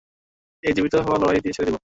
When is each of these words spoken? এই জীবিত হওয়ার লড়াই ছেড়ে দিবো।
এই 0.63 0.73
জীবিত 0.75 0.95
হওয়ার 0.97 1.19
লড়াই 1.21 1.39
ছেড়ে 1.47 1.67
দিবো। 1.67 1.79